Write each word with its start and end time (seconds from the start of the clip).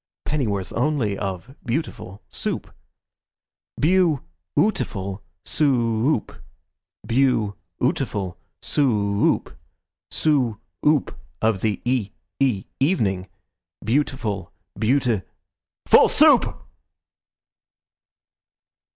Pennyworth 0.25 0.73
only 0.73 1.15
of 1.15 1.55
beautiful 1.63 2.23
Soup? 2.31 2.73
Beau 3.77 4.21
ootiful 4.57 5.21
Soo 5.45 5.75
oop! 6.15 6.41
Beau 7.05 7.55
ootiful 7.79 8.35
Soo 8.63 8.87
oop! 9.25 9.55
Soo 10.09 10.59
oop 10.83 11.15
of 11.39 11.61
the 11.61 11.81
e 11.85 12.09
e 12.39 12.65
evening, 12.79 13.27
Beautiful, 13.85 14.51
beauti 14.75 15.21
FUL 15.87 16.09
SOUP! 16.09 16.67